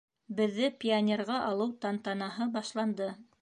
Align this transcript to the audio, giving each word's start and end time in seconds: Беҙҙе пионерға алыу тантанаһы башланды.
Беҙҙе 0.37 0.69
пионерға 0.83 1.35
алыу 1.51 1.75
тантанаһы 1.85 2.49
башланды. 2.57 3.13